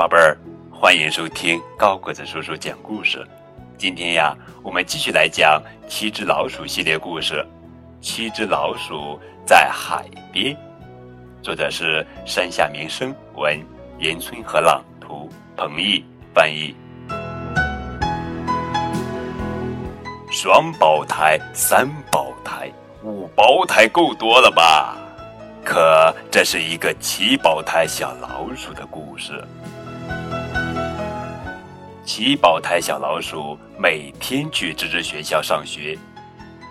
[0.00, 0.34] 宝贝儿，
[0.72, 3.22] 欢迎收听高个子叔叔讲故事。
[3.76, 7.34] 今天呀，我们继续来讲《七只老鼠》系列故事，
[8.00, 10.54] 《七只老鼠在海边》。
[11.42, 13.62] 作者是山下明生，文
[13.98, 16.74] 岩村和朗图，彭毅翻译。
[20.32, 22.72] 双胞胎、三胞胎、
[23.02, 24.96] 五胞胎够多了吧？
[25.62, 29.44] 可这是一个七胞胎小老鼠的故事。
[32.12, 35.96] 七胞胎小老鼠每天去吱吱学校上学，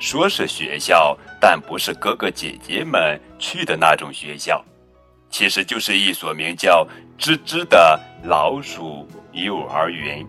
[0.00, 4.64] 说是学校，但不是哥哥姐姐们去的那种学校，
[5.28, 10.26] 其实就是一所名叫吱吱的老鼠幼儿园。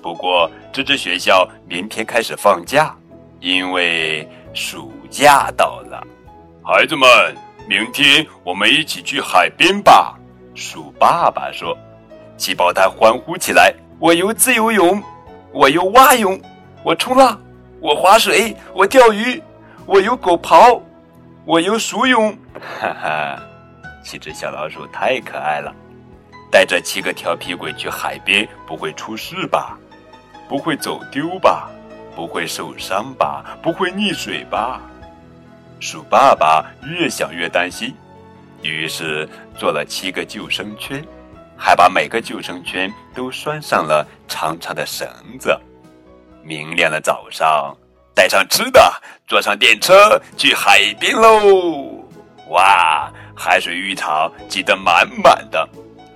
[0.00, 2.94] 不过，吱吱学校明天开始放假，
[3.40, 6.00] 因为暑假到了。
[6.62, 7.08] 孩子们，
[7.68, 10.16] 明天我们一起去海边吧！
[10.54, 11.76] 鼠爸爸说。
[12.36, 13.74] 七胞胎欢呼起来。
[14.00, 15.02] 我游自由泳，
[15.52, 16.40] 我游蛙泳，
[16.84, 17.40] 我冲浪，
[17.80, 19.42] 我划水，我钓鱼，
[19.86, 20.80] 我游狗刨，
[21.44, 22.30] 我游鼠泳。
[22.80, 23.42] 哈哈，
[24.04, 25.74] 七只小老鼠太可爱了，
[26.48, 29.76] 带着七个调皮鬼去海边，不会出事吧？
[30.48, 31.68] 不会走丢吧？
[32.14, 33.58] 不会受伤吧？
[33.60, 34.80] 不会溺水吧？
[35.80, 37.92] 鼠爸爸越想越担心，
[38.62, 41.04] 于是做了七个救生圈。
[41.58, 45.06] 还把每个救生圈都拴上了长长的绳
[45.38, 45.58] 子。
[46.42, 47.76] 明亮的早上，
[48.14, 52.08] 带上吃的，坐上电车去海边喽！
[52.48, 55.68] 哇，海水浴场挤得满满的，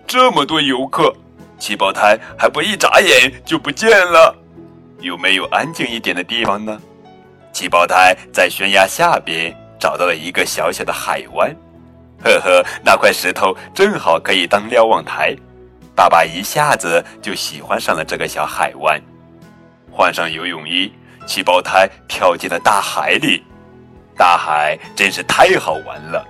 [0.06, 1.12] 这么多游客，
[1.58, 4.34] 七胞胎还不一眨眼就不见了。
[5.00, 6.80] 有没有安静一点的地方呢？
[7.52, 11.54] 七胞胎在悬崖下边找到了一个小小的海湾。
[12.24, 15.34] 呵呵，那块石头正好可以当瞭望台。
[15.94, 19.00] 爸爸一下子就喜欢上了这个小海湾。
[19.90, 20.92] 换上游泳衣，
[21.26, 23.44] 七胞胎跳进了大海里。
[24.16, 26.26] 大海真是太好玩了。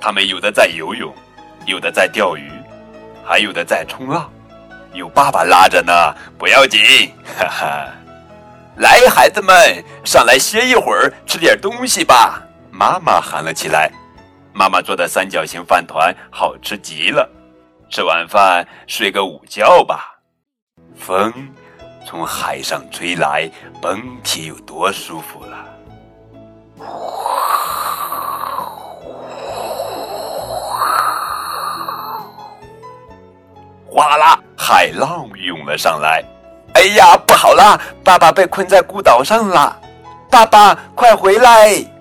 [0.00, 1.14] 他们有的在游泳，
[1.66, 2.50] 有的在钓鱼，
[3.24, 4.30] 还有的在冲浪。
[4.94, 5.92] 有爸爸拉着呢，
[6.38, 7.88] 不要紧，哈哈。
[8.76, 12.42] 来，孩子们，上来歇一会儿，吃点东西吧。
[12.70, 13.90] 妈妈喊了起来。
[14.54, 17.28] 妈妈做的三角形饭团好吃极了，
[17.90, 20.18] 吃完饭睡个午觉吧。
[20.94, 21.32] 风
[22.06, 25.56] 从海上吹来，蹦体有多舒服了。
[33.86, 36.24] 哗啦，海浪涌了上来。
[36.74, 37.78] 哎呀，不好啦！
[38.02, 39.78] 爸爸被困在孤岛上了。
[40.30, 41.91] 爸爸，快回来！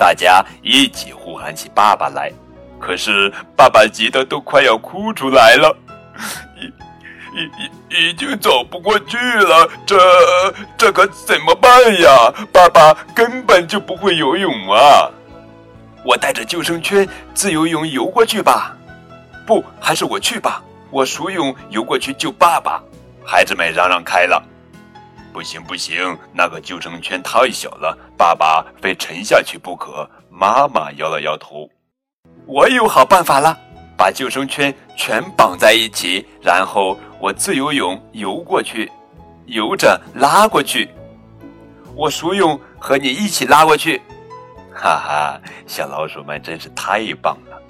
[0.00, 2.32] 大家一起呼喊起爸爸来，
[2.80, 5.76] 可是爸爸急得都快要哭出来了，
[6.58, 6.64] 已
[7.36, 7.44] 已
[7.98, 9.98] 已已经走不过去了，这
[10.78, 12.32] 这可怎么办呀？
[12.50, 15.10] 爸爸根本就不会游泳啊！
[16.02, 18.74] 我带着救生圈自由泳游过去吧，
[19.46, 22.82] 不，还是我去吧，我熟泳游过去救爸爸。
[23.22, 24.42] 孩子们嚷嚷开了。
[25.32, 30.08] 不行不行，那个救生圈太小了，爸爸非沉下去不可。
[30.30, 31.68] 妈妈摇了摇头。
[32.46, 33.56] 我有好办法了，
[33.96, 38.90] 把救生圈全绑在一起，然后我自由泳游过去，
[39.46, 40.88] 游着拉过去。
[41.94, 44.00] 我鼠泳和你一起拉过去。
[44.72, 47.60] 哈哈，小老鼠们真是太棒了！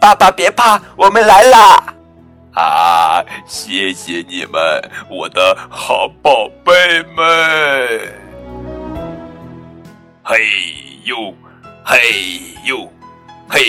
[0.00, 1.94] 爸爸别怕，我们来啦！
[2.54, 2.62] 啊！
[3.46, 4.60] 谢谢你们，
[5.08, 7.24] 我的好宝贝们！
[10.22, 10.38] 嘿
[11.04, 11.34] 呦，
[11.84, 11.98] 嘿
[12.64, 12.92] 呦，
[13.48, 13.62] 嘿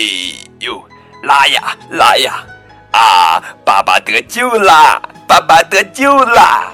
[0.59, 0.83] 呦，
[1.23, 2.43] 拉呀拉呀！
[2.91, 3.43] 啊！
[3.63, 4.99] 爸爸得救啦！
[5.27, 6.71] 爸爸得救啦！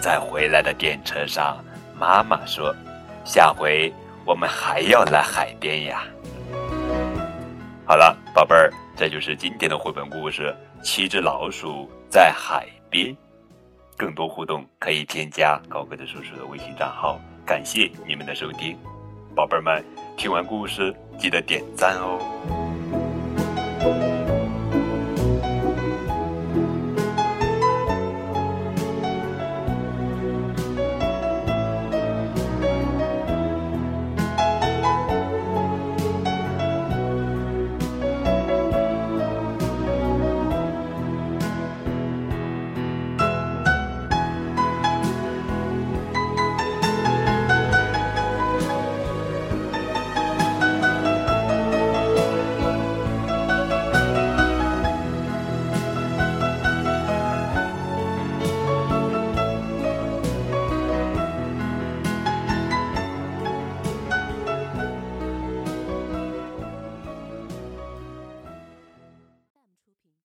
[0.00, 1.56] 在回来的电车上，
[1.98, 2.72] 妈妈说
[3.24, 3.92] ：“下回
[4.24, 6.04] 我们还要来海边呀。”
[7.92, 8.72] 好了，宝贝儿。
[8.96, 13.08] 这就是今天的绘本故事《七只老鼠在海边》。
[13.98, 17.20] 更多互动可以添加高个子叔叔的微信账号。
[17.44, 18.78] 感谢你们的收听，
[19.36, 19.84] 宝贝儿们，
[20.16, 22.61] 听完故事记得点赞哦。